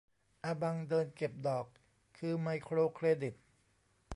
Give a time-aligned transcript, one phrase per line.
[0.43, 1.65] อาบังเดินเก็บดอก
[2.17, 3.35] คือไมโครเครดิต